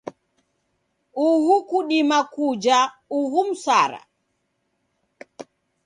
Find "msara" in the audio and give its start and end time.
3.49-4.01